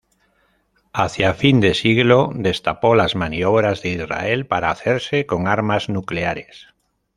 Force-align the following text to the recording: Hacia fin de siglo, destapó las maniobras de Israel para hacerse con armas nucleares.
Hacia 0.93 1.35
fin 1.35 1.59
de 1.59 1.75
siglo, 1.75 2.31
destapó 2.33 2.95
las 2.95 3.15
maniobras 3.15 3.83
de 3.83 3.89
Israel 3.89 4.47
para 4.47 4.71
hacerse 4.71 5.27
con 5.27 5.47
armas 5.47 5.89
nucleares. 5.89 6.69